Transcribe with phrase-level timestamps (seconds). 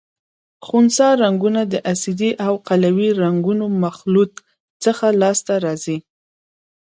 [0.65, 4.33] خنثی رنګونه د اسیدي او قلوي رنګونو مخلوط
[4.83, 5.97] څخه لاس ته راځي.